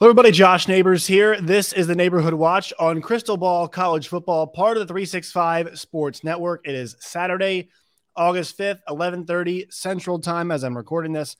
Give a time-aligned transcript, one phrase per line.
[0.00, 0.30] Hello, everybody.
[0.30, 1.40] Josh Neighbors here.
[1.40, 6.22] This is the Neighborhood Watch on Crystal Ball College Football, part of the 365 Sports
[6.22, 6.60] Network.
[6.64, 7.70] It is Saturday,
[8.14, 11.34] August 5th, 11:30 Central Time as I'm recording this.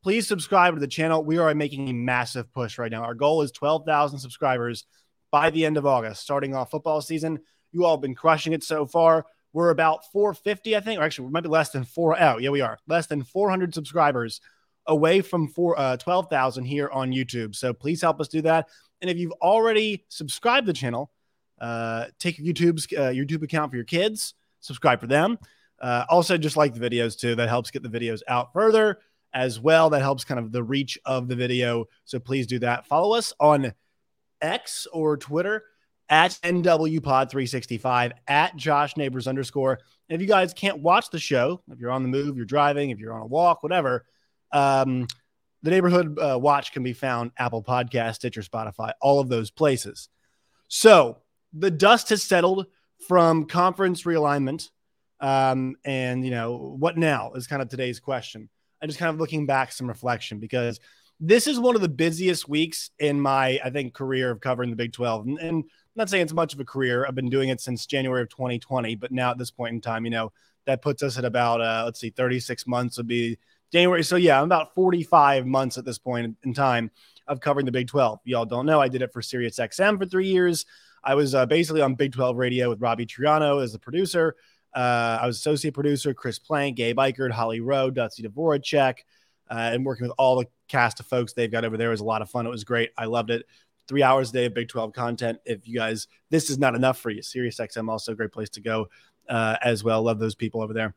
[0.00, 1.24] Please subscribe to the channel.
[1.24, 3.02] We are making a massive push right now.
[3.02, 4.84] Our goal is 12,000 subscribers
[5.32, 7.40] by the end of August, starting off football season.
[7.72, 9.26] You all have been crushing it so far.
[9.52, 12.16] We're about 450, I think, or actually, we might be less than four.
[12.22, 14.40] Oh, yeah, we are less than 400 subscribers
[14.86, 17.54] away from four, uh, 12,000 here on YouTube.
[17.54, 18.68] So please help us do that.
[19.00, 21.10] And if you've already subscribed the channel,
[21.60, 25.38] uh, take your YouTube's uh, YouTube account for your kids, subscribe for them.
[25.80, 27.34] Uh, also, just like the videos too.
[27.34, 28.98] That helps get the videos out further
[29.32, 29.90] as well.
[29.90, 31.86] That helps kind of the reach of the video.
[32.04, 32.86] So please do that.
[32.86, 33.72] Follow us on
[34.40, 35.64] X or Twitter
[36.08, 39.80] at NWPod365 at Josh Neighbors underscore.
[40.08, 42.90] And if you guys can't watch the show, if you're on the move, you're driving,
[42.90, 44.04] if you're on a walk, whatever,
[44.54, 45.06] um,
[45.62, 50.08] the neighborhood uh, watch can be found Apple Podcast, Stitcher, Spotify, all of those places.
[50.68, 51.18] So
[51.52, 52.66] the dust has settled
[53.06, 54.70] from conference realignment.
[55.20, 58.48] Um, and you know, what now is kind of today's question.
[58.80, 60.80] I'm just kind of looking back some reflection because
[61.20, 64.76] this is one of the busiest weeks in my, I think, career of covering the
[64.76, 65.26] Big 12.
[65.26, 67.06] And, and I'm not saying it's much of a career.
[67.06, 70.04] I've been doing it since January of 2020, but now at this point in time,
[70.04, 70.32] you know,
[70.66, 73.38] that puts us at about, uh, let's see, 36 months would be
[73.74, 74.04] January.
[74.04, 76.92] So yeah, I'm about 45 months at this point in time
[77.26, 78.20] of covering the Big 12.
[78.22, 80.64] Y'all don't know I did it for Sirius XM for three years.
[81.02, 84.36] I was uh, basically on Big 12 radio with Robbie Triano as the producer.
[84.76, 88.98] Uh, I was associate producer, Chris Plank, Gabe Ikard, Holly Rowe, Dusty Dvoracek,
[89.50, 92.04] uh, and working with all the cast of folks they've got over there was a
[92.04, 92.46] lot of fun.
[92.46, 92.92] It was great.
[92.96, 93.44] I loved it.
[93.88, 95.40] Three hours a day of Big 12 content.
[95.44, 97.22] If you guys, this is not enough for you.
[97.22, 98.86] Sirius XM also a great place to go
[99.28, 100.00] uh, as well.
[100.04, 100.94] Love those people over there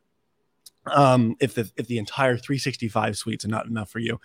[0.92, 4.20] um, if the if the entire 365 suites are not enough for you.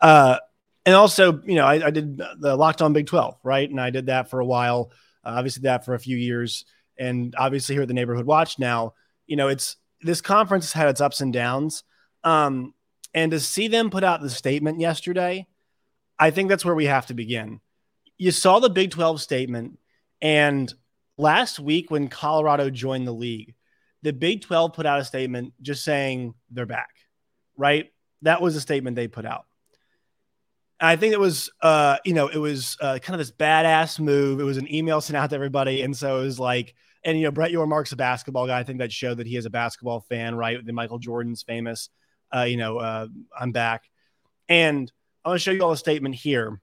[0.00, 0.38] Uh,
[0.86, 3.68] and also, you know, I, I, did the Locked On Big 12, right?
[3.68, 4.90] And I did that for a while.
[5.24, 6.66] Uh, obviously, that for a few years,
[6.98, 8.92] and obviously here at the Neighborhood Watch now,
[9.26, 11.84] you know, it's this conference has had its ups and downs.
[12.22, 12.74] Um,
[13.14, 15.46] and to see them put out the statement yesterday,
[16.18, 17.60] I think that's where we have to begin.
[18.18, 19.78] You saw the Big 12 statement,
[20.20, 20.72] and
[21.16, 23.54] last week when Colorado joined the league,
[24.04, 26.90] the Big 12 put out a statement just saying they're back,
[27.56, 27.90] right?
[28.20, 29.46] That was a statement they put out.
[30.78, 33.98] And I think it was, uh, you know, it was uh, kind of this badass
[33.98, 34.40] move.
[34.40, 35.80] It was an email sent out to everybody.
[35.80, 38.58] And so it was like, and, you know, Brett Yormark's a basketball guy.
[38.58, 40.64] I think that showed that he is a basketball fan, right?
[40.64, 41.88] The Michael Jordan's famous,
[42.34, 43.06] uh, you know, uh,
[43.38, 43.84] I'm back.
[44.50, 44.92] And
[45.24, 46.60] I want to show you all a statement here.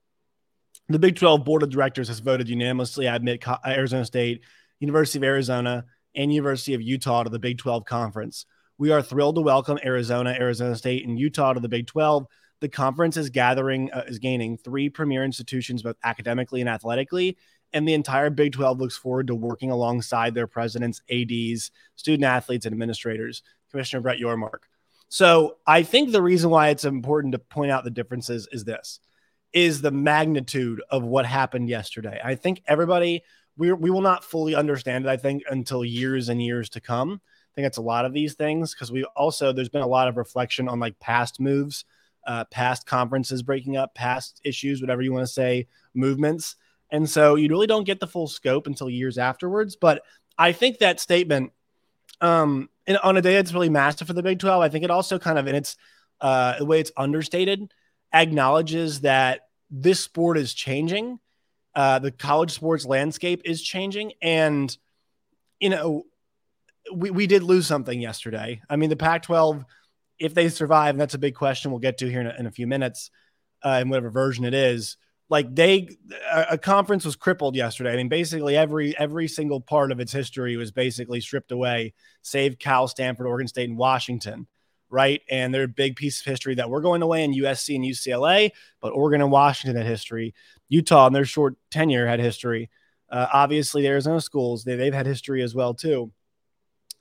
[0.90, 3.08] The Big 12 Board of Directors has voted unanimously.
[3.08, 4.41] I admit Arizona State,
[4.79, 5.85] University of Arizona,
[6.16, 8.45] and University of Utah to the Big 12 Conference.
[8.77, 12.25] We are thrilled to welcome Arizona, Arizona State, and Utah to the Big 12.
[12.61, 17.38] The conference is gathering, uh, is gaining three premier institutions, both academically and athletically.
[17.73, 22.66] And the entire Big 12 looks forward to working alongside their presidents, ADs, student athletes,
[22.66, 23.43] and administrators.
[23.72, 24.59] Commissioner Brett Yormark.
[25.09, 28.99] So I think the reason why it's important to point out the differences is this
[29.53, 32.22] is the magnitude of what happened yesterday.
[32.23, 33.23] I think everybody
[33.61, 37.22] we, we will not fully understand it, I think, until years and years to come.
[37.23, 40.07] I think it's a lot of these things because we also, there's been a lot
[40.07, 41.85] of reflection on like past moves,
[42.25, 46.55] uh, past conferences breaking up, past issues, whatever you want to say, movements.
[46.89, 49.75] And so you really don't get the full scope until years afterwards.
[49.75, 50.01] But
[50.39, 51.51] I think that statement,
[52.19, 52.67] um,
[53.03, 55.38] on a day that's really massive for the Big 12, I think it also kind
[55.38, 55.78] of, in its
[56.19, 57.72] uh, the way it's understated,
[58.11, 61.19] acknowledges that this sport is changing
[61.76, 64.76] uh, the college sports landscape is changing, and
[65.59, 66.03] you know,
[66.94, 68.62] we we did lose something yesterday.
[68.70, 69.64] I mean, the Pac-12,
[70.20, 72.46] if they survive, and that's a big question we'll get to here in a, in
[72.46, 73.12] a few minutes,
[73.64, 74.97] uh, in whatever version it is.
[75.29, 75.88] Like they,
[76.29, 77.94] a conference was crippled yesterday.
[77.94, 82.59] I mean, basically every every single part of its history was basically stripped away, save
[82.59, 84.47] Cal, Stanford, Oregon State, and Washington
[84.91, 85.22] right?
[85.29, 88.52] And they're a big piece of history that we're going away in USC and UCLA,
[88.82, 90.35] but Oregon and Washington had history.
[90.70, 92.70] Utah, in their short tenure, had history.
[93.09, 96.11] Uh, obviously, the Arizona schools, they, they've had history as well, too.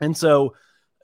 [0.01, 0.55] And so,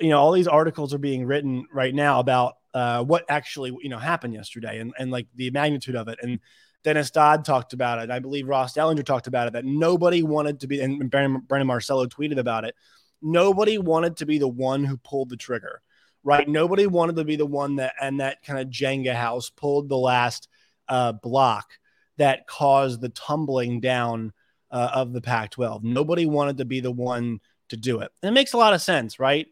[0.00, 3.89] you know, all these articles are being written right now about uh, what actually you
[3.89, 6.19] know happened yesterday and, and like the magnitude of it.
[6.23, 6.41] And
[6.85, 8.11] Dennis Dodd talked about it.
[8.11, 11.67] I believe Ross Dellenger talked about it that nobody wanted to be, and Brandon, Brandon
[11.67, 12.75] Marcello tweeted about it.
[13.23, 15.81] Nobody wanted to be the one who pulled the trigger,
[16.26, 16.49] right?
[16.49, 19.96] Nobody wanted to be the one that, and that kind of Jenga house pulled the
[19.96, 20.49] last
[20.88, 21.78] uh, block
[22.19, 24.32] that caused the tumbling down
[24.73, 25.84] uh, of the Pac 12.
[25.84, 27.38] Nobody wanted to be the one
[27.69, 28.11] to do it.
[28.23, 29.46] And it makes a lot of sense, right?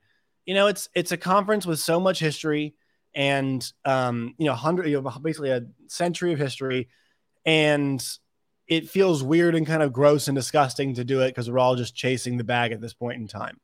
[0.46, 2.74] You know, it's it's a conference with so much history
[3.14, 6.88] and um, you know, hundred, you know, basically a century of history,
[7.46, 8.04] and
[8.66, 11.76] it feels weird and kind of gross and disgusting to do it because we're all
[11.76, 13.60] just chasing the bag at this point in time.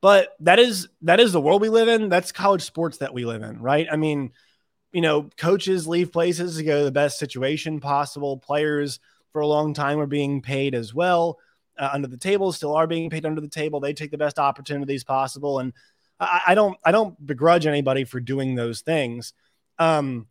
[0.00, 2.08] But that is that is the world we live in.
[2.08, 3.86] That's college sports that we live in, right?
[3.90, 4.32] I mean,
[4.92, 8.38] you know, coaches leave places to go to the best situation possible.
[8.38, 8.98] Players
[9.32, 11.38] for a long time are being paid as well
[11.80, 13.80] uh, under the table, still are being paid under the table.
[13.80, 15.72] They take the best opportunities possible, and
[16.20, 19.32] I, I don't I don't begrudge anybody for doing those things.
[19.78, 20.26] Um,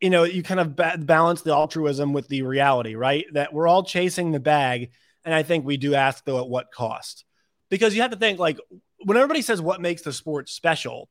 [0.00, 3.26] you know, you kind of ba- balance the altruism with the reality, right?
[3.32, 4.90] That we're all chasing the bag,
[5.24, 7.24] and I think we do ask though at what cost,
[7.70, 8.58] because you have to think like
[9.04, 11.08] when everybody says what makes the sport special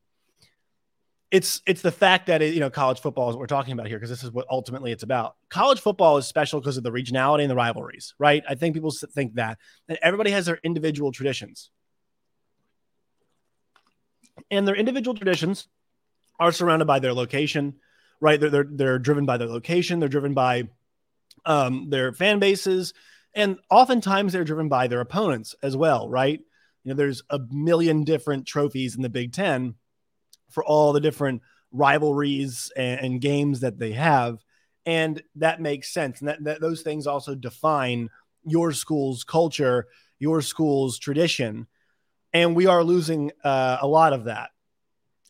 [1.30, 3.86] it's it's the fact that it, you know college football is what we're talking about
[3.86, 5.36] here because this is what ultimately it's about.
[5.50, 8.42] College football is special because of the regionality and the rivalries, right?
[8.48, 9.58] I think people think that,
[9.88, 11.70] and everybody has their individual traditions,
[14.50, 15.68] and their individual traditions
[16.40, 17.74] are surrounded by their location,
[18.20, 18.40] right?
[18.40, 20.68] They're they're, they're driven by their location, they're driven by
[21.44, 22.94] um, their fan bases,
[23.34, 26.40] and oftentimes they're driven by their opponents as well, right?
[26.88, 29.74] You know, there's a million different trophies in the Big Ten
[30.48, 34.42] for all the different rivalries and, and games that they have.
[34.86, 36.20] And that makes sense.
[36.20, 38.08] And that, that those things also define
[38.46, 39.86] your school's culture,
[40.18, 41.66] your school's tradition.
[42.32, 44.48] And we are losing uh, a lot of that.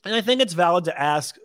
[0.05, 1.39] And I think it's valid to ask,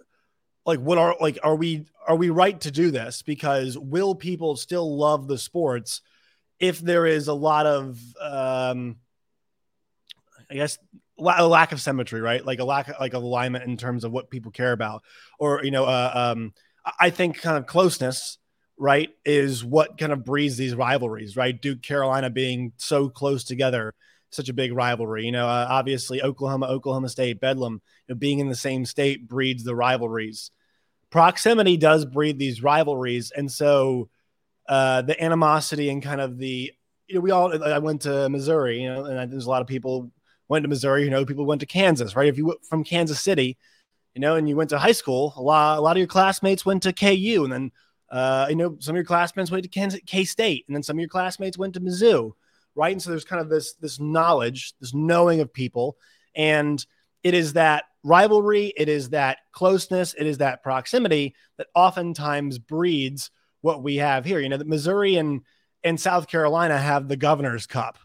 [0.64, 3.24] like, what are like, are we are we right to do this?
[3.24, 6.02] Because will people still love the sports
[6.60, 8.98] if there is a lot of um,
[10.54, 10.78] I guess
[11.20, 12.46] a lack of symmetry, right?
[12.46, 15.04] Like a lack of, like of alignment in terms of what people care about,
[15.40, 16.54] or you know, uh, um,
[17.00, 18.38] I think kind of closeness,
[18.78, 21.60] right, is what kind of breeds these rivalries, right?
[21.60, 23.96] Duke Carolina being so close together,
[24.30, 25.26] such a big rivalry.
[25.26, 29.28] You know, uh, obviously Oklahoma, Oklahoma State, Bedlam, you know, being in the same state
[29.28, 30.52] breeds the rivalries.
[31.10, 34.10] Proximity does breed these rivalries, and so
[34.70, 36.72] uh, the animosity and kind of the
[37.08, 39.68] you know, we all I went to Missouri, you know, and there's a lot of
[39.68, 40.12] people
[40.48, 42.28] went to Missouri, you know, people went to Kansas, right?
[42.28, 43.58] If you went from Kansas City,
[44.14, 46.66] you know, and you went to high school, a lot, a lot of your classmates
[46.66, 47.72] went to KU, and then,
[48.12, 51.00] uh, you know, some of your classmates went to K State, and then some of
[51.00, 52.32] your classmates went to Mizzou,
[52.76, 52.92] right?
[52.92, 55.98] And so there's kind of this this knowledge, this knowing of people,
[56.36, 56.86] and
[57.24, 63.32] it is that rivalry, it is that closeness, it is that proximity that oftentimes breeds
[63.62, 64.40] what we have here.
[64.40, 65.42] You know, that Missouri and
[65.84, 67.98] and South Carolina have the Governor's Cup,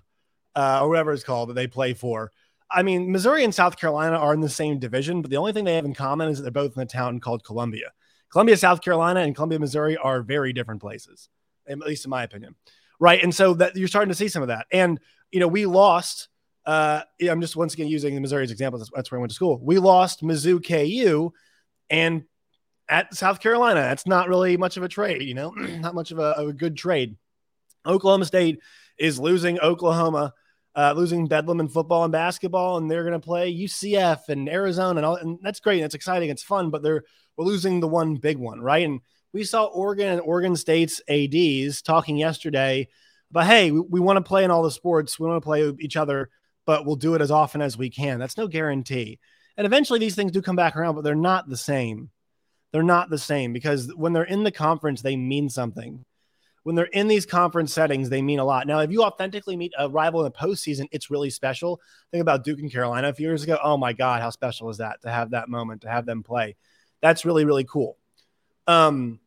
[0.58, 2.32] uh, or whatever it's called that they play for.
[2.69, 5.64] I mean, Missouri and South Carolina are in the same division, but the only thing
[5.64, 7.93] they have in common is that they're both in a town called Columbia.
[8.31, 11.28] Columbia, South Carolina, and Columbia, Missouri are very different places,
[11.69, 12.56] at least in my opinion.
[12.99, 13.22] Right.
[13.22, 14.66] And so that you're starting to see some of that.
[14.72, 14.99] And,
[15.31, 16.28] you know, we lost.
[16.66, 18.84] Uh, I'm just once again using the Missouri as example.
[18.94, 19.61] That's, where I went to school.
[19.62, 21.32] We lost Mizzou KU
[21.88, 22.25] and
[22.88, 23.81] at South Carolina.
[23.81, 26.76] That's not really much of a trade, you know, not much of a, a good
[26.76, 27.16] trade.
[27.87, 28.59] Oklahoma State
[28.99, 30.35] is losing Oklahoma
[30.78, 34.99] uh, losing Bedlam in football and basketball, and they're going to play UCF and Arizona,
[34.99, 35.78] and all, and that's great.
[35.78, 36.30] And It's exciting.
[36.30, 37.02] It's fun, but they're
[37.37, 38.87] we're losing the one big one, right?
[38.87, 39.00] And
[39.32, 42.87] we saw Oregon and Oregon State's ads talking yesterday
[43.30, 45.68] about, hey, we, we want to play in all the sports, we want to play
[45.80, 46.30] each other,
[46.64, 48.20] but we'll do it as often as we can.
[48.20, 49.18] That's no guarantee.
[49.56, 52.11] And eventually, these things do come back around, but they're not the same.
[52.73, 56.04] They're not the same because when they're in the conference, they mean something
[56.68, 58.66] when they're in these conference settings, they mean a lot.
[58.66, 61.80] Now, if you authentically meet a rival in the postseason, it's really special.
[62.10, 63.58] Think about Duke and Carolina a few years ago.
[63.64, 66.56] Oh my God, how special is that to have that moment, to have them play?
[67.00, 67.96] That's really, really cool.
[68.66, 69.18] Um,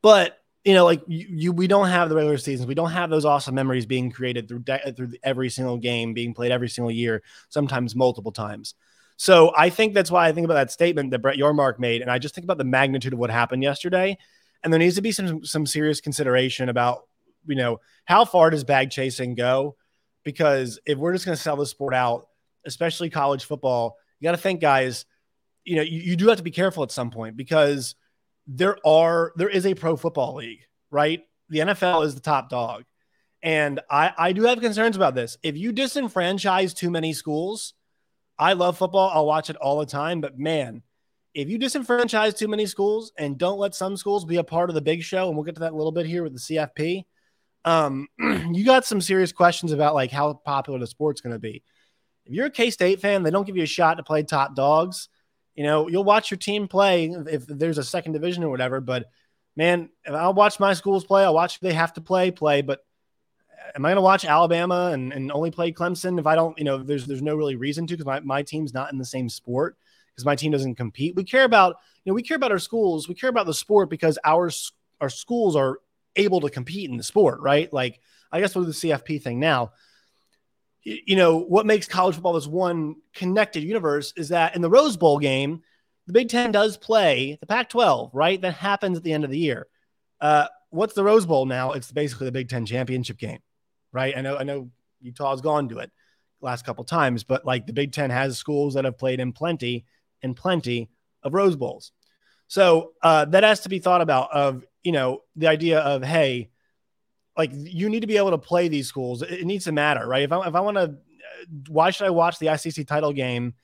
[0.00, 2.66] but you know, like you, you, we don't have the regular seasons.
[2.66, 6.32] We don't have those awesome memories being created through de- through every single game being
[6.32, 8.72] played every single year, sometimes multiple times.
[9.18, 12.10] So I think that's why I think about that statement that Brett Yormark made, and
[12.10, 14.16] I just think about the magnitude of what happened yesterday
[14.62, 17.02] and there needs to be some some serious consideration about
[17.46, 19.76] you know how far does bag chasing go?
[20.24, 22.26] Because if we're just going to sell the sport out
[22.66, 25.06] especially college football you got to think guys
[25.64, 27.94] you know you, you do have to be careful at some point because
[28.46, 30.60] there are there is a pro football league
[30.90, 31.22] right?
[31.48, 32.84] The nfl is the top dog.
[33.42, 35.38] And i i do have concerns about this.
[35.42, 37.74] If you disenfranchise too many schools
[38.38, 39.10] i love football.
[39.12, 40.20] I'll watch it all the time.
[40.20, 40.82] But man
[41.36, 44.74] if you disenfranchise too many schools and don't let some schools be a part of
[44.74, 47.04] the big show, and we'll get to that a little bit here with the CFP,
[47.66, 51.62] um, you got some serious questions about like how popular the sport's going to be.
[52.24, 54.56] If you're a K State fan, they don't give you a shot to play top
[54.56, 55.10] dogs.
[55.54, 58.80] You know, you'll watch your team play if there's a second division or whatever.
[58.80, 59.10] But
[59.56, 62.62] man, if I'll watch my schools play, I'll watch they have to play, play.
[62.62, 62.80] But
[63.74, 66.64] am I going to watch Alabama and, and only play Clemson if I don't, you
[66.64, 69.28] know, there's there's no really reason to because my, my team's not in the same
[69.28, 69.76] sport
[70.16, 71.14] because my team doesn't compete.
[71.14, 73.08] We care about, you know, we care about our schools.
[73.08, 74.50] We care about the sport because our
[75.00, 75.78] our schools are
[76.16, 77.72] able to compete in the sport, right?
[77.72, 78.00] Like
[78.32, 79.72] I guess we'll do the CFP thing now
[80.86, 84.96] you know, what makes college football this one connected universe is that in the Rose
[84.96, 85.62] Bowl game,
[86.06, 88.40] the Big Ten does play the Pac 12, right?
[88.40, 89.66] That happens at the end of the year.
[90.20, 91.72] Uh, what's the Rose Bowl now?
[91.72, 93.40] It's basically the Big Ten championship game,
[93.92, 94.16] right?
[94.16, 94.70] I know, I know
[95.00, 95.90] Utah's gone to it
[96.40, 99.86] last couple times, but like the Big Ten has schools that have played in plenty
[100.22, 100.90] and plenty
[101.22, 101.92] of Rose Bowls.
[102.48, 106.50] So uh, that has to be thought about of, you know, the idea of, hey,
[107.36, 109.22] like you need to be able to play these schools.
[109.22, 110.22] It, needs to matter, right?
[110.22, 110.96] If I if I want to,
[111.68, 113.54] why should I watch the SEC title game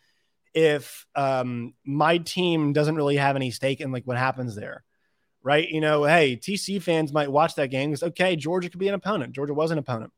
[0.54, 4.84] if um, my team doesn't really have any stake in like what happens there,
[5.42, 5.68] right?
[5.68, 8.94] You know, hey, TC fans might watch that game because okay, Georgia could be an
[8.94, 9.32] opponent.
[9.32, 10.12] Georgia was an opponent.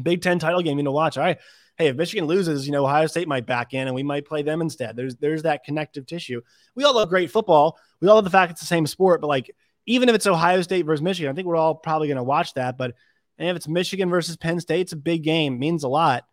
[0.00, 1.16] Big Ten title game, you know, watch.
[1.16, 1.38] All right,
[1.76, 4.42] hey, if Michigan loses, you know, Ohio State might back in and we might play
[4.42, 4.96] them instead.
[4.96, 6.40] There's there's that connective tissue.
[6.74, 7.78] We all love great football.
[8.00, 9.50] We all love the fact it's the same sport, but like
[9.86, 12.54] even if it's Ohio State versus Michigan, I think we're all probably going to watch
[12.54, 12.78] that.
[12.78, 12.94] But
[13.38, 16.24] and if it's Michigan versus Penn State, it's a big game, means a lot.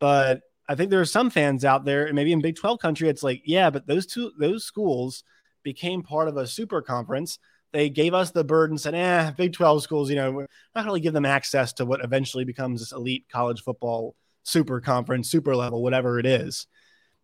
[0.00, 3.08] But I think there are some fans out there, and maybe in Big 12 country,
[3.08, 5.24] it's like, yeah, but those two those schools
[5.62, 7.38] became part of a super conference.
[7.72, 11.00] They gave us the burden, said, eh, Big 12 schools, you know, we're not really
[11.00, 14.14] give them access to what eventually becomes this elite college football
[14.48, 16.66] super conference, super level, whatever it is.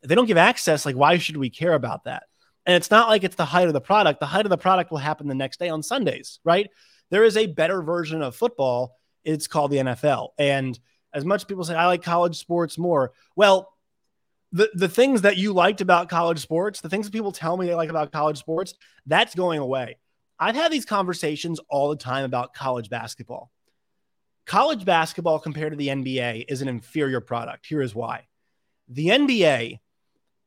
[0.03, 2.25] If they don't give access, like, why should we care about that?
[2.67, 4.21] And it's not like it's the height of the product.
[4.21, 6.71] The height of the product will happen the next day on Sundays, right?
[7.11, 8.97] There is a better version of football.
[9.25, 10.31] It's called the NFL.
[10.39, 10.79] And
[11.13, 13.13] as much people say, I like college sports more.
[13.37, 13.71] Well,
[14.53, 17.67] the, the things that you liked about college sports, the things that people tell me
[17.67, 18.75] they like about college sports,
[19.07, 19.99] that's going away.
[20.39, 23.51] I've had these conversations all the time about college basketball.
[24.47, 27.67] College basketball compared to the NBA is an inferior product.
[27.67, 28.27] Here is why.
[28.89, 29.79] The NBA,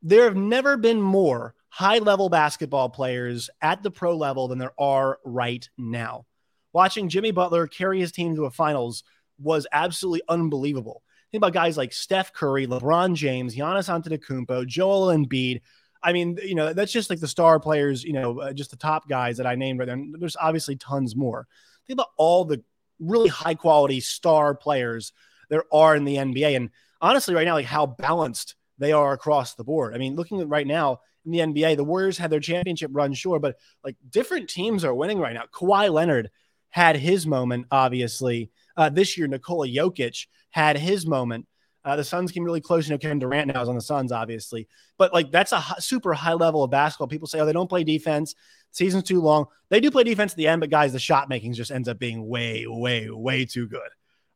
[0.02, 4.72] there have never been more high level basketball players at the pro level than there
[4.78, 6.26] are right now.
[6.72, 9.02] Watching Jimmy Butler carry his team to a finals
[9.38, 11.02] was absolutely unbelievable.
[11.30, 15.60] Think about guys like Steph Curry, LeBron James, Giannis Antetokounmpo, Joel Embiid.
[16.02, 18.76] I mean, you know, that's just like the star players, you know, uh, just the
[18.76, 19.94] top guys that I named right there.
[19.94, 21.46] And there's obviously tons more.
[21.86, 22.62] Think about all the
[22.98, 25.12] really high quality star players
[25.50, 26.56] there are in the NBA.
[26.56, 29.94] And honestly, right now, like how balanced they are across the board.
[29.94, 31.76] I mean, looking at right now, in the NBA.
[31.76, 35.44] The Warriors had their championship run, sure, but like different teams are winning right now.
[35.52, 36.30] Kawhi Leonard
[36.70, 38.50] had his moment, obviously.
[38.76, 41.46] Uh, this year, Nikola Jokic had his moment.
[41.88, 42.86] Uh, the Suns came really close.
[42.86, 44.68] You know, Kevin Durant now is on the Suns, obviously,
[44.98, 47.08] but like that's a super high level of basketball.
[47.08, 48.34] People say, oh, they don't play defense.
[48.70, 49.46] Season's too long.
[49.70, 51.98] They do play defense at the end, but guys, the shot making just ends up
[51.98, 53.80] being way, way, way too good.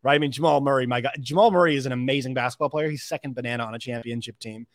[0.02, 0.14] Right?
[0.14, 2.88] I mean, Jamal Murray, my God, Jamal Murray is an amazing basketball player.
[2.88, 4.66] He's second banana on a championship team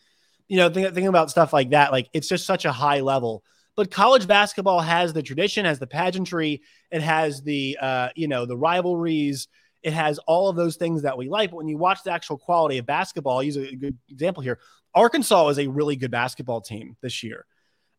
[0.48, 3.44] you know, think, thinking about stuff like that, like it's just such a high level.
[3.76, 8.44] But college basketball has the tradition, has the pageantry, it has the, uh, you know,
[8.44, 9.46] the rivalries,
[9.82, 11.50] it has all of those things that we like.
[11.50, 14.58] But when you watch the actual quality of basketball, I'll use a good example here.
[14.94, 17.46] Arkansas is a really good basketball team this year.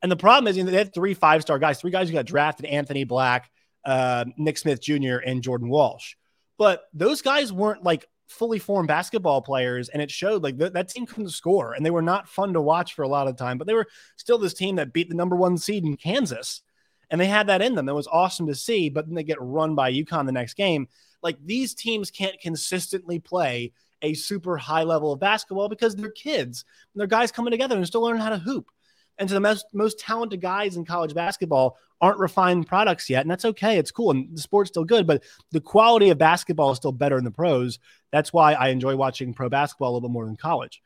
[0.01, 2.13] And the problem is, you know, they had three five star guys, three guys who
[2.13, 3.49] got drafted Anthony Black,
[3.85, 6.15] uh, Nick Smith Jr., and Jordan Walsh.
[6.57, 10.89] But those guys weren't like fully formed basketball players, and it showed like th- that
[10.89, 13.57] team couldn't score, and they were not fun to watch for a lot of time.
[13.57, 16.61] But they were still this team that beat the number one seed in Kansas,
[17.09, 17.89] and they had that in them.
[17.89, 18.89] It was awesome to see.
[18.89, 20.87] But then they get run by UConn the next game.
[21.21, 26.63] Like these teams can't consistently play a super high level of basketball because they're kids.
[26.93, 28.71] And they're guys coming together and still learning how to hoop.
[29.19, 33.29] And so the most most talented guys in college basketball aren't refined products yet, and
[33.29, 33.77] that's okay.
[33.77, 37.17] It's cool, and the sport's still good, but the quality of basketball is still better
[37.17, 37.79] in the pros.
[38.11, 40.81] That's why I enjoy watching pro basketball a little bit more than college.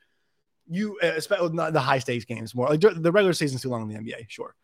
[0.68, 3.88] You, uh, especially the high stakes games, more like the regular season's too long in
[3.88, 4.24] the NBA.
[4.28, 4.54] Sure,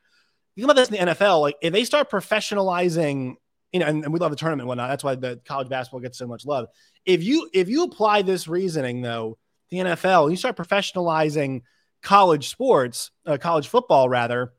[0.57, 1.41] you think about this in the NFL.
[1.41, 3.37] Like if they start professionalizing,
[3.73, 4.89] you know, and, and we love the tournament and whatnot.
[4.91, 6.67] That's why the college basketball gets so much love.
[7.05, 9.39] If you if you apply this reasoning though,
[9.71, 11.63] the NFL, you start professionalizing
[12.03, 14.53] college sports, uh, college football rather,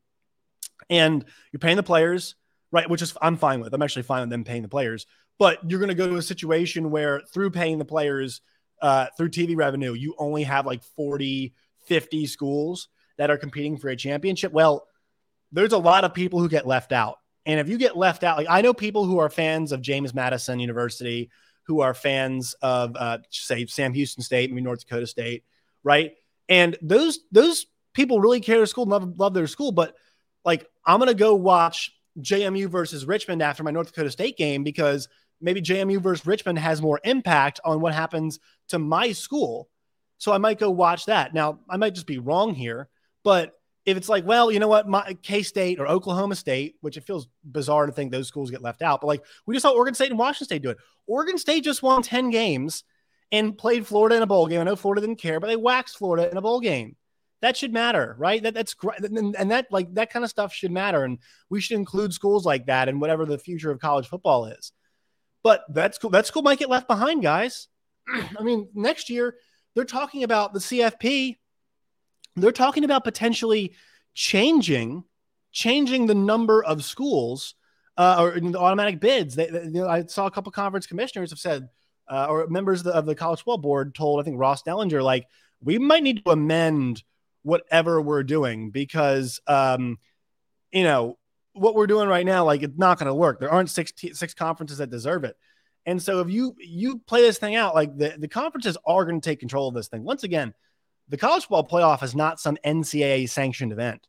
[0.90, 2.36] and you're paying the players,
[2.72, 2.90] right?
[2.90, 3.74] Which is I'm fine with.
[3.74, 5.06] I'm actually fine with them paying the players,
[5.38, 8.42] but you're going to go to a situation where through paying the players,
[8.82, 11.54] uh, through TV revenue, you only have like 40,
[11.88, 12.88] 50 schools
[13.18, 14.52] that are competing for a championship.
[14.52, 14.88] Well,
[15.52, 17.18] there's a lot of people who get left out.
[17.46, 20.14] And if you get left out, like I know people who are fans of James
[20.14, 21.30] Madison University,
[21.64, 25.44] who are fans of uh, say Sam Houston State, maybe North Dakota State,
[25.84, 26.14] right?
[26.50, 29.72] And those those people really care their school, love love their school.
[29.72, 29.96] But
[30.46, 35.08] like I'm gonna go watch JMU versus Richmond after my North Dakota State game because
[35.40, 39.70] maybe JMU versus Richmond has more impact on what happens to my school.
[40.18, 41.34] So I might go watch that.
[41.34, 42.90] Now I might just be wrong here,
[43.24, 43.54] but
[43.86, 47.06] if it's like, well, you know what, my K State or Oklahoma State, which it
[47.06, 49.96] feels bizarre to think those schools get left out, but like we just saw Oregon
[49.96, 50.78] State and Washington State do it.
[51.08, 52.84] Oregon State just won 10 games
[53.32, 54.62] and played Florida in a bowl game.
[54.62, 56.96] I know Florida didn't care, but they waxed Florida in a bowl game.
[57.42, 58.44] That should matter, right?
[58.44, 61.18] That that's great, and, and that like that kind of stuff should matter, and
[61.50, 64.72] we should include schools like that in whatever the future of college football is.
[65.44, 66.12] But that's cool.
[66.12, 67.68] that school might get left behind, guys.
[68.08, 69.36] I mean, next year
[69.74, 71.38] they're talking about the CFP
[72.36, 73.74] they're talking about potentially
[74.14, 75.04] changing
[75.52, 77.56] changing the number of schools
[77.98, 79.36] uh, or the automatic bids.
[79.36, 81.70] They, they, you know, I saw a couple conference commissioners have said,
[82.10, 85.04] uh, or members of the, of the, college football board told, I think Ross Dellenger,
[85.04, 85.28] like
[85.62, 87.04] we might need to amend
[87.44, 89.98] whatever we're doing because, um,
[90.72, 91.18] you know,
[91.54, 93.40] what we're doing right now, like it's not going to work.
[93.40, 95.36] There aren't six t- six conferences that deserve it.
[95.86, 99.20] And so if you you play this thing out, like the, the conferences are going
[99.20, 100.04] to take control of this thing.
[100.04, 100.54] Once again,
[101.12, 104.08] the college football playoff is not some NCAA sanctioned event,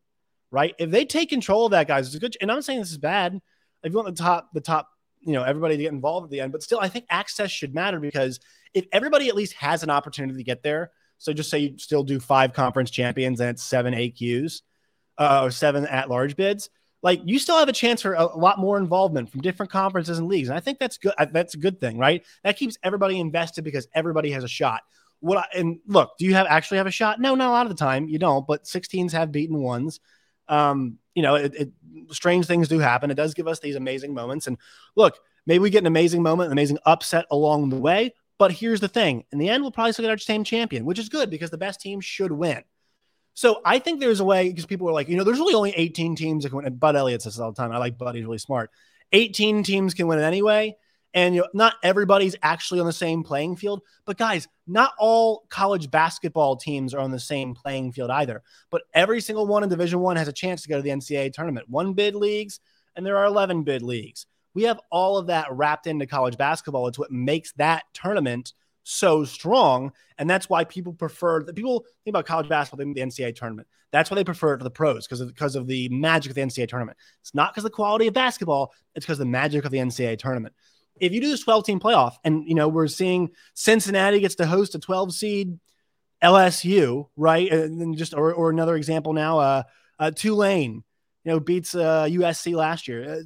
[0.52, 0.75] right?
[0.78, 2.37] If they take control of that, guys, it's a good.
[2.40, 3.40] And I'm saying this is bad.
[3.82, 4.88] If you want the top, the top,
[5.21, 7.75] you know, everybody to get involved at the end, but still, I think access should
[7.75, 8.38] matter because
[8.73, 12.04] if everybody at least has an opportunity to get there, so just say you still
[12.04, 14.62] do five conference champions and it's seven AQs
[15.18, 16.71] uh, or seven at large bids,
[17.02, 20.18] like you still have a chance for a, a, lot more involvement from different conferences
[20.18, 20.49] and leagues.
[20.49, 21.14] And I think that's good.
[21.32, 22.25] That's a good thing, right?
[22.44, 24.82] That keeps everybody invested because everybody has a shot
[25.23, 27.21] what I, and look, do you have actually have a shot?
[27.21, 30.00] No, not a lot of the time you don't, but 16s have beaten ones.
[30.49, 31.73] Um, you know, it, it,
[32.11, 33.11] strange things do happen.
[33.11, 34.49] It does give us these amazing moments.
[34.49, 34.59] And
[34.97, 38.14] look, maybe we get an amazing moment, an amazing upset along the way.
[38.37, 40.99] But here's the thing: in the end, we'll probably still get our same champion, which
[40.99, 42.64] is good because the best team should win.
[43.35, 45.70] So I think there's a way because people are like, you know, there's really only
[45.70, 46.66] 18 teams that can win.
[46.66, 47.70] And Bud Elliott says all the time.
[47.70, 48.70] I like Bud; he's really smart.
[49.12, 50.77] 18 teams can win it anyway.
[51.14, 53.83] And you know, not everybody's actually on the same playing field.
[54.07, 58.42] But guys, not all college basketball teams are on the same playing field either.
[58.70, 61.33] But every single one in Division One has a chance to go to the NCAA
[61.33, 61.68] tournament.
[61.68, 62.61] One bid leagues,
[62.96, 64.27] and there are 11 bid leagues.
[64.55, 66.87] We have all of that wrapped into college basketball.
[66.88, 68.53] It's what makes that tournament
[68.85, 69.92] so strong.
[70.18, 73.68] And that's why people prefer that people think about college basketball, the NCAA tournament.
[73.92, 76.35] That's why they prefer it to the pros because of because of the magic of
[76.35, 76.96] the NCAA tournament.
[77.20, 79.79] It's not because of the quality of basketball, it's because of the magic of the
[79.79, 80.55] NCAA tournament
[81.00, 84.46] if you do this 12 team playoff and you know we're seeing Cincinnati gets to
[84.46, 85.59] host a 12 seed
[86.22, 87.50] LSU, right?
[87.50, 89.62] And then just or, or another example now, uh,
[89.98, 90.85] uh Tulane,
[91.24, 93.14] you know, beats uh, USC last year.
[93.14, 93.22] Uh,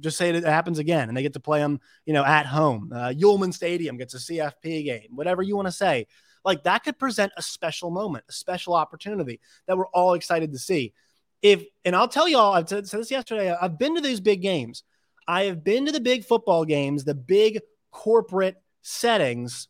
[0.00, 2.92] just say it happens again, and they get to play them, you know, at home.
[2.94, 6.06] Uh, Yulman Stadium gets a CFP game, whatever you want to say.
[6.44, 10.58] Like that could present a special moment, a special opportunity that we're all excited to
[10.58, 10.94] see.
[11.42, 13.54] If and I'll tell y'all, I've said this yesterday.
[13.54, 14.84] I've been to these big games.
[15.28, 17.60] I have been to the big football games, the big
[17.90, 19.68] corporate settings,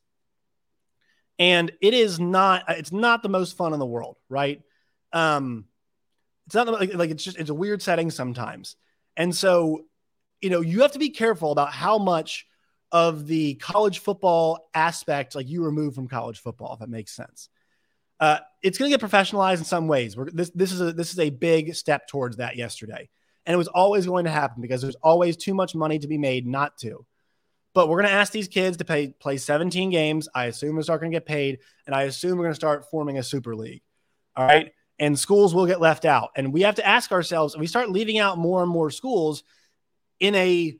[1.36, 4.62] and it is not it's not the most fun in the world, right?
[5.12, 5.64] Um,
[6.46, 8.76] it's not like, like it's just it's a weird setting sometimes,
[9.16, 9.86] and so
[10.40, 12.46] you know you have to be careful about how much
[12.92, 17.48] of the college football aspect like you remove from college football, if that makes sense.
[18.20, 20.16] Uh, it's going to get professionalized in some ways.
[20.16, 23.08] We're, this this is a this is a big step towards that yesterday.
[23.46, 26.18] And it was always going to happen because there's always too much money to be
[26.18, 27.06] made not to.
[27.74, 30.28] But we're going to ask these kids to pay, play 17 games.
[30.34, 31.60] I assume they're starting to get paid.
[31.86, 33.82] And I assume we're going to start forming a super league.
[34.36, 34.72] All right.
[34.98, 36.30] And schools will get left out.
[36.36, 39.44] And we have to ask ourselves if we start leaving out more and more schools
[40.20, 40.78] in a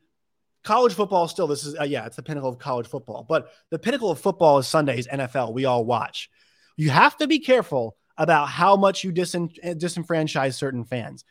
[0.64, 3.78] college football still this is uh, yeah it's the pinnacle of college football but the
[3.78, 6.28] pinnacle of football is sunday's nfl we all watch
[6.76, 11.24] you have to be careful about how much you disen- disenfranchise certain fans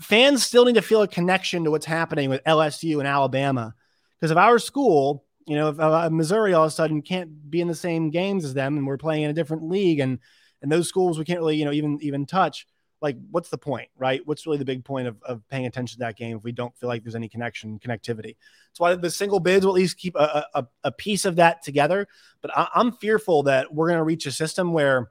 [0.00, 3.74] fans still need to feel a connection to what's happening with LSU and Alabama.
[4.18, 7.60] Because if our school, you know, if uh, Missouri all of a sudden can't be
[7.60, 10.18] in the same games as them and we're playing in a different league and
[10.60, 12.66] and those schools we can't really, you know, even even touch,
[13.00, 14.20] like what's the point, right?
[14.24, 16.76] What's really the big point of, of paying attention to that game if we don't
[16.76, 18.36] feel like there's any connection, connectivity?
[18.70, 21.62] That's why the single bids will at least keep a, a, a piece of that
[21.62, 22.08] together.
[22.40, 25.10] But I, I'm fearful that we're going to reach a system where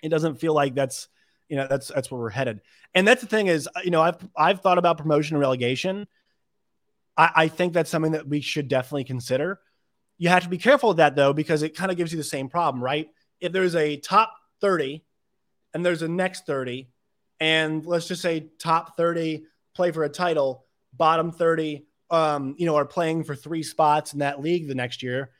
[0.00, 1.08] it doesn't feel like that's–
[1.48, 2.60] you know that's that's where we're headed.
[2.94, 6.06] And that's the thing is you know i've i've thought about promotion and relegation.
[7.16, 9.60] I, I think that's something that we should definitely consider.
[10.18, 12.24] You have to be careful with that though because it kind of gives you the
[12.24, 13.08] same problem right?
[13.40, 15.04] If there's a top 30
[15.74, 16.88] and there's a next 30
[17.40, 22.76] and let's just say top 30 play for a title, bottom 30, um, you know,
[22.76, 25.30] are playing for three spots in that league the next year,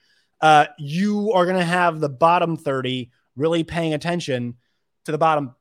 [0.41, 4.57] uh, you are going to have the bottom 30 really paying attention
[5.05, 5.55] to the bottom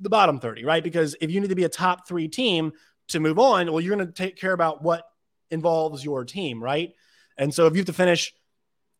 [0.00, 0.82] the bottom 30, right?
[0.82, 2.72] Because if you need to be a top three team
[3.08, 5.04] to move on, well, you're going to take care about what
[5.50, 6.92] involves your team, right?
[7.36, 8.34] And so if you have to finish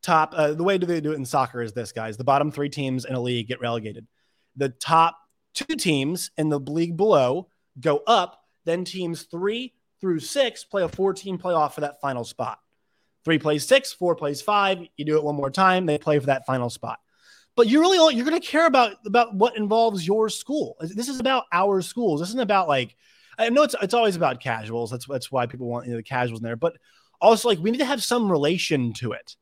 [0.01, 2.51] top, uh, the way do they do it in soccer is this, guys: the bottom
[2.51, 4.07] three teams in a league get relegated.
[4.55, 5.17] The top
[5.53, 7.47] two teams in the league below
[7.79, 8.39] go up.
[8.65, 12.59] Then teams three through six play a 14 playoff for that final spot.
[13.23, 14.79] Three plays six, four plays five.
[14.97, 16.99] You do it one more time, they play for that final spot.
[17.55, 20.77] But you're really only, you're going to care about about what involves your school.
[20.79, 22.21] This is about our schools.
[22.21, 22.95] This isn't about like
[23.37, 24.91] I know it's it's always about casuals.
[24.91, 26.55] That's that's why people want you know, the casuals in there.
[26.55, 26.77] But
[27.19, 29.35] also like we need to have some relation to it.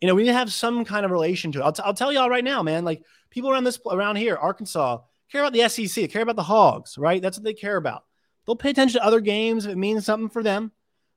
[0.00, 1.62] You know, we need to have some kind of relation to it.
[1.62, 2.84] I'll, t- I'll tell y'all right now, man.
[2.84, 4.98] Like people around this around here, Arkansas,
[5.30, 7.20] care about the SEC, care about the Hogs, right?
[7.20, 8.04] That's what they care about.
[8.46, 10.72] They'll pay attention to other games if it means something for them,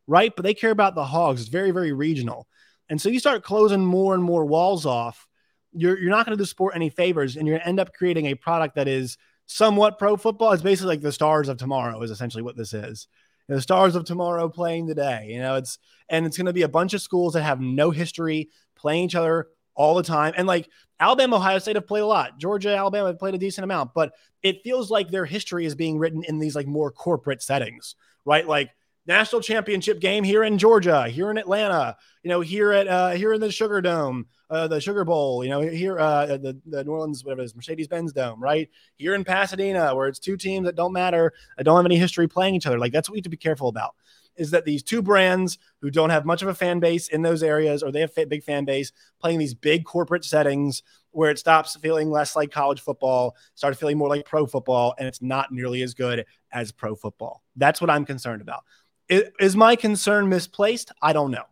[0.07, 0.35] right?
[0.35, 1.41] But they care about the Hogs.
[1.41, 2.47] It's very very regional,
[2.89, 5.27] and so you start closing more and more walls off
[5.73, 7.93] you're you're not going to do sport any favors, and you're going to end up
[7.93, 10.51] creating a product that is somewhat pro football.
[10.51, 13.07] It's basically like the stars of tomorrow is essentially what this is.
[13.47, 15.27] the stars of tomorrow playing today.
[15.29, 15.77] You know, it's
[16.09, 19.15] and it's going to be a bunch of schools that have no history playing each
[19.15, 20.33] other all the time.
[20.37, 22.37] And like Alabama, Ohio State have played a lot.
[22.39, 25.97] Georgia, Alabama have played a decent amount, but it feels like their history is being
[25.97, 28.47] written in these like more corporate settings, right?
[28.47, 28.69] Like
[29.07, 33.33] national championship game here in Georgia, here in Atlanta, you know, here at uh, here
[33.33, 36.91] in the Sugar Dome, uh, the Sugar Bowl, you know, here uh, the the New
[36.91, 40.65] Orleans whatever it is, Mercedes Benz Dome, right here in Pasadena, where it's two teams
[40.65, 42.77] that don't matter, that don't have any history playing each other.
[42.77, 43.95] Like that's what we need to be careful about.
[44.35, 47.43] Is that these two brands who don't have much of a fan base in those
[47.43, 51.39] areas, or they have a big fan base, playing these big corporate settings where it
[51.39, 55.51] stops feeling less like college football, starts feeling more like pro football, and it's not
[55.51, 57.41] nearly as good as pro football.
[57.55, 58.63] That's what I'm concerned about.
[59.09, 60.91] Is my concern misplaced?
[61.01, 61.43] I don't know.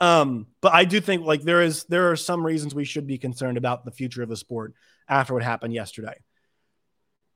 [0.00, 3.18] Um, but I do think like there is there are some reasons we should be
[3.18, 4.74] concerned about the future of the sport
[5.08, 6.14] after what happened yesterday.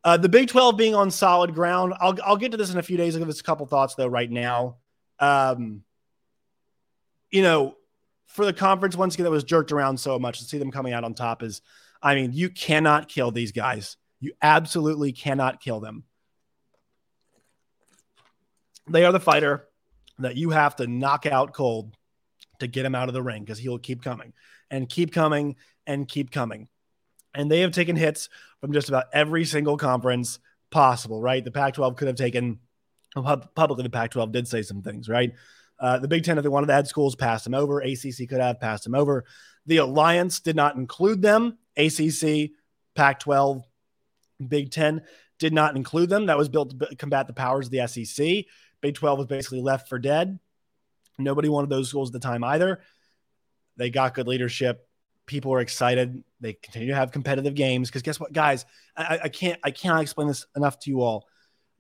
[0.02, 1.94] Uh, the Big 12 being on solid ground.
[2.00, 3.14] I'll I'll get to this in a few days.
[3.14, 4.76] I'll give us a couple thoughts though right now.
[5.18, 5.82] Um,
[7.30, 7.76] you know,
[8.26, 10.92] for the conference once again that was jerked around so much to see them coming
[10.92, 11.62] out on top is,
[12.02, 13.96] I mean, you cannot kill these guys.
[14.20, 16.04] You absolutely cannot kill them.
[18.88, 19.66] They are the fighter
[20.18, 21.96] that you have to knock out cold
[22.60, 24.32] to get him out of the ring because he'll keep coming
[24.70, 26.68] and keep coming and keep coming.
[27.34, 28.28] And they have taken hits
[28.60, 30.38] from just about every single conference
[30.70, 31.44] possible, right?
[31.44, 32.58] The Pac 12 could have taken,
[33.14, 35.32] publicly, the Pac 12 did say some things, right?
[35.78, 37.80] Uh, the Big Ten, if they wanted to add schools, passed them over.
[37.80, 39.24] ACC could have passed them over.
[39.66, 41.58] The Alliance did not include them.
[41.76, 42.50] ACC,
[42.94, 43.64] Pac 12,
[44.46, 45.02] Big Ten
[45.38, 46.26] did not include them.
[46.26, 48.44] That was built to combat the powers of the SEC.
[48.80, 50.38] Big 12 was basically left for dead.
[51.22, 52.80] Nobody wanted those schools at the time either.
[53.76, 54.87] They got good leadership.
[55.26, 56.22] People are excited.
[56.40, 58.66] They continue to have competitive games because guess what, guys?
[58.96, 61.26] I, I can't I cannot explain this enough to you all.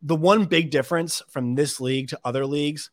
[0.02, 2.90] The one big difference from this league to other leagues,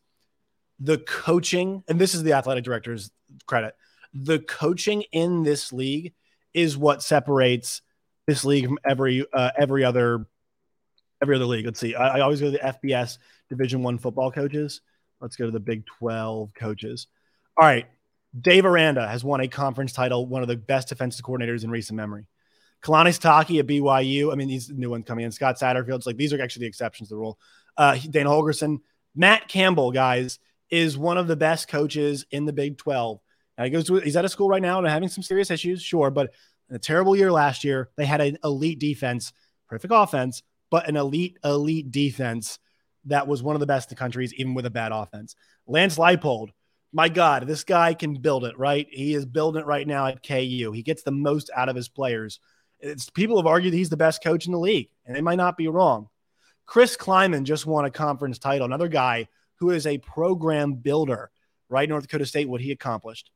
[0.78, 3.10] the coaching, and this is the athletic director's
[3.46, 3.74] credit.
[4.12, 6.14] The coaching in this league
[6.54, 7.82] is what separates
[8.26, 10.26] this league from every uh, every other
[11.22, 11.64] every other league.
[11.64, 11.94] Let's see.
[11.94, 14.80] I, I always go to the FBS Division One football coaches.
[15.20, 17.06] Let's go to the Big 12 coaches.
[17.56, 17.86] All right.
[18.38, 21.96] Dave Aranda has won a conference title, one of the best defensive coordinators in recent
[21.96, 22.26] memory.
[22.82, 24.32] Kalani Sitake at BYU.
[24.32, 25.32] I mean, these new ones coming in.
[25.32, 27.38] Scott Satterfield's like these are actually the exceptions to the rule.
[27.76, 28.78] Uh, Dana Holgorsen,
[29.16, 30.38] Matt Campbell, guys,
[30.70, 33.18] is one of the best coaches in the Big 12.
[33.56, 35.82] Now he goes to he's at a school right now and having some serious issues,
[35.82, 36.32] sure, but
[36.70, 37.90] a terrible year last year.
[37.96, 39.32] They had an elite defense,
[39.68, 42.58] perfect offense, but an elite, elite defense
[43.06, 45.34] that was one of the best in the countries, even with a bad offense.
[45.66, 46.50] Lance Leipold,
[46.92, 48.86] my God, this guy can build it, right?
[48.90, 50.72] He is building it right now at KU.
[50.72, 52.40] He gets the most out of his players.
[52.80, 55.56] It's, people have argued he's the best coach in the league, and they might not
[55.56, 56.08] be wrong.
[56.66, 61.30] Chris Klieman just won a conference title, another guy who is a program builder,
[61.68, 61.88] right?
[61.88, 63.30] North Dakota State, what he accomplished.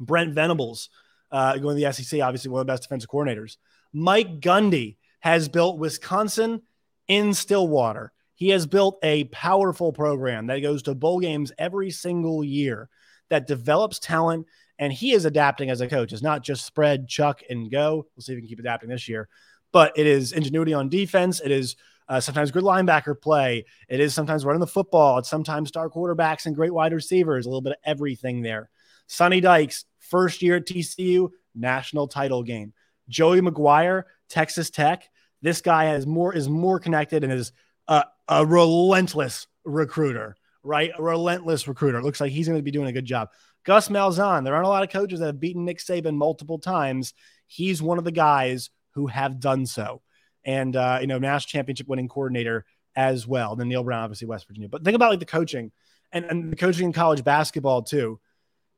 [0.00, 0.88] Brent Venables,
[1.30, 3.56] uh, going to the SEC, obviously one of the best defensive coordinators.
[3.92, 6.62] Mike Gundy has built Wisconsin
[7.08, 8.12] in Stillwater.
[8.34, 12.88] He has built a powerful program that goes to bowl games every single year
[13.30, 14.46] that develops talent.
[14.78, 16.12] And he is adapting as a coach.
[16.12, 18.06] It's not just spread, chuck, and go.
[18.16, 19.28] We'll see if we can keep adapting this year.
[19.72, 21.40] But it is ingenuity on defense.
[21.40, 21.76] It is
[22.08, 23.64] uh, sometimes good linebacker play.
[23.88, 25.18] It is sometimes running the football.
[25.18, 27.46] It's sometimes star quarterbacks and great wide receivers.
[27.46, 28.68] A little bit of everything there.
[29.06, 32.72] Sonny Dykes, first year at TCU, national title game.
[33.08, 35.08] Joey McGuire, Texas Tech,
[35.42, 37.52] This guy has more is more connected and is
[37.86, 40.90] a, a relentless recruiter, right?
[40.96, 42.02] A relentless recruiter.
[42.02, 43.28] Looks like he's going to be doing a good job.
[43.64, 44.44] Gus Malzahn.
[44.44, 47.14] There aren't a lot of coaches that have beaten Nick Saban multiple times.
[47.46, 50.02] He's one of the guys who have done so,
[50.44, 52.64] and uh, you know, national championship winning coordinator
[52.96, 53.56] as well.
[53.56, 54.68] Then Neal Brown, obviously West Virginia.
[54.68, 55.72] But think about like the coaching
[56.12, 58.20] and, and the coaching in college basketball too.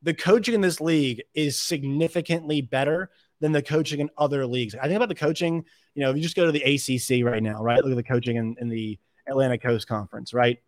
[0.02, 4.74] The coaching in this league is significantly better than the coaching in other leagues.
[4.74, 7.42] I think about the coaching, you know, if you just go to the ACC right
[7.42, 7.82] now, right?
[7.82, 8.98] Look at the coaching in, in the
[9.29, 10.59] Atlantic Coast Conference, right?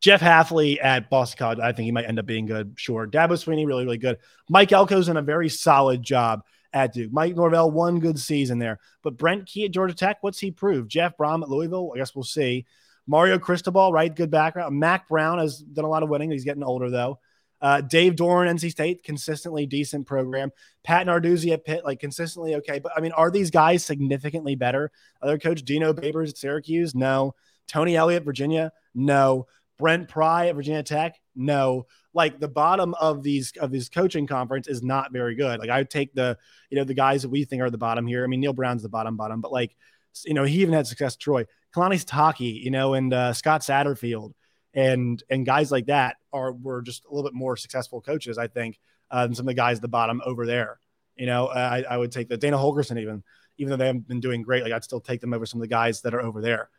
[0.00, 2.74] Jeff Hafley at Boston College, I think he might end up being good.
[2.76, 3.06] Sure.
[3.06, 4.18] Dabo Swinney, really, really good.
[4.48, 7.12] Mike Elko's done a very solid job at Duke.
[7.12, 8.78] Mike Norvell, one good season there.
[9.02, 10.90] But Brent Key at Georgia Tech, what's he proved?
[10.90, 12.66] Jeff Brohm at Louisville, I guess we'll see.
[13.06, 14.14] Mario Cristobal, right?
[14.14, 14.78] Good background.
[14.78, 16.30] Mack Brown has done a lot of winning.
[16.30, 17.18] He's getting older, though.
[17.60, 20.50] Uh, Dave Doeren, NC State, consistently decent program.
[20.84, 22.78] Pat Narduzzi at Pitt, like consistently okay.
[22.78, 24.90] But I mean, are these guys significantly better?
[25.20, 26.94] Other coach Dino Babers at Syracuse?
[26.94, 27.34] No.
[27.66, 28.72] Tony Elliott, Virginia?
[28.94, 29.46] No.
[29.78, 31.20] Brent Pry at Virginia Tech?
[31.34, 31.86] No.
[32.14, 35.60] Like the bottom of these of these coaching conference is not very good.
[35.60, 36.36] Like I would take the,
[36.70, 38.24] you know, the guys that we think are the bottom here.
[38.24, 39.76] I mean, Neal Brown's the bottom bottom, but like,
[40.24, 41.44] you know, he even had success Troy.
[41.74, 44.32] Kalani Sitake, you know, and uh, Scott Satterfield
[44.78, 48.46] and and guys like that are were just a little bit more successful coaches, I
[48.46, 48.78] think,
[49.10, 50.78] uh, than some of the guys at the bottom over there.
[51.16, 53.24] You know, I, I would take the Dana Holgorsen even,
[53.56, 55.62] even though they haven't been doing great, like I'd still take them over some of
[55.62, 56.70] the guys that are over there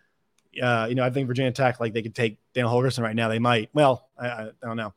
[0.61, 3.27] uh, you know, I think Virginia Tech, like they could take Dana Holgorsen right now.
[3.29, 3.69] They might.
[3.73, 4.93] Well, I, I don't know.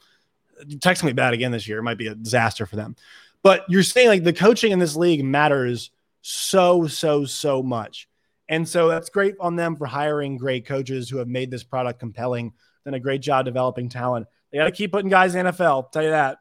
[0.80, 1.78] Tech's gonna be bad again this year.
[1.78, 2.96] It might be a disaster for them.
[3.42, 5.90] But you're saying like the coaching in this league matters
[6.22, 8.08] so, so, so much.
[8.48, 11.98] And so that's great on them for hiring great coaches who have made this product
[11.98, 12.52] compelling,
[12.84, 14.26] done a great job developing talent.
[14.50, 15.92] They got to keep putting guys in NFL.
[15.92, 16.38] Tell you that.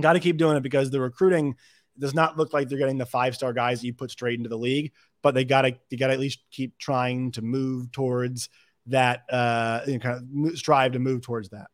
[0.00, 1.56] Got to keep doing it because the recruiting
[1.98, 4.48] does not look like they're getting the five star guys that you put straight into
[4.48, 4.92] the league
[5.24, 8.48] but they got to they got to at least keep trying to move towards
[8.86, 11.68] that uh you know, kind of strive to move towards that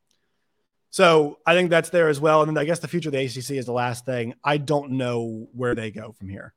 [0.88, 3.22] so i think that's there as well and then i guess the future of the
[3.22, 6.54] acc is the last thing i don't know where they go from here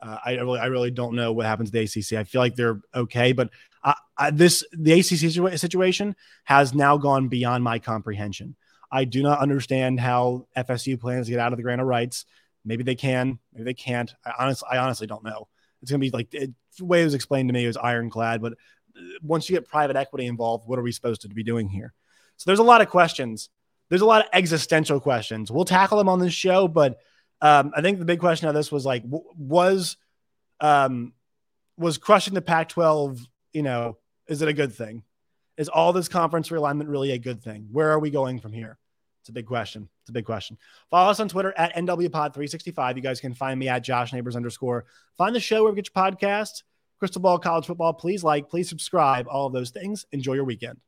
[0.00, 2.18] uh, I really, I really don't know what happens to the ACC.
[2.18, 3.50] I feel like they're okay, but
[3.82, 8.56] I, I, this the ACC situation has now gone beyond my comprehension.
[8.90, 12.24] I do not understand how FSU plans to get out of the grant of rights.
[12.64, 14.12] Maybe they can, maybe they can't.
[14.24, 15.48] I honestly, I honestly don't know.
[15.82, 18.42] It's going to be like it, the way it was explained to me was ironclad.
[18.42, 21.68] But uh, once you get private equity involved, what are we supposed to be doing
[21.68, 21.94] here?
[22.36, 23.48] So there's a lot of questions.
[23.88, 25.50] There's a lot of existential questions.
[25.50, 26.98] We'll tackle them on this show, but
[27.40, 29.96] um, I think the big question of this was like, w- was
[30.60, 31.12] um,
[31.76, 33.20] was crushing the Pac-12?
[33.52, 35.02] You know, is it a good thing?
[35.56, 37.68] Is all this conference realignment really a good thing?
[37.72, 38.78] Where are we going from here?
[39.22, 39.88] It's a big question.
[40.02, 40.56] It's a big question.
[40.90, 42.96] Follow us on Twitter at NWPod365.
[42.96, 44.84] You guys can find me at Josh Neighbors underscore.
[45.18, 46.62] Find the show where we get your podcast.
[46.98, 47.94] Crystal Ball College Football.
[47.94, 50.06] Please like, please subscribe, all of those things.
[50.12, 50.78] Enjoy your weekend.